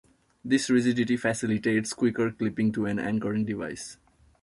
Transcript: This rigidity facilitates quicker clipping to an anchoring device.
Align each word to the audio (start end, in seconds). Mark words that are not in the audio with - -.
This 0.43 0.67
rigidity 0.67 1.15
facilitates 1.15 1.93
quicker 1.93 2.31
clipping 2.31 2.71
to 2.71 2.87
an 2.87 2.97
anchoring 2.97 3.45
device. 3.45 3.97